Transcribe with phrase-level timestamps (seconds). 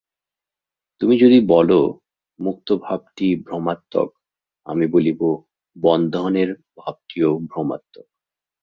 [1.01, 1.69] তুমি যদি বল,
[2.39, 4.09] মুক্তভাবটি ভ্রমাত্মক,
[4.65, 5.21] আমি বলিব,
[5.75, 8.07] বন্ধনের ভাবটিও ভ্রমাত্মক।